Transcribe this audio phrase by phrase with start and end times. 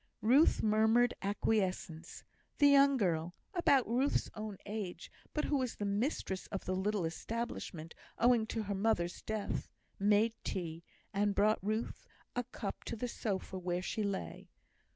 [0.23, 2.23] Ruth murmured acquiescence;
[2.57, 7.05] the young girl (about Ruth's own age, but who was the mistress of the little
[7.05, 9.69] establishment, owing to her mother's death)
[9.99, 10.83] made tea,
[11.13, 14.49] and brought Ruth a cup to the sofa where she lay.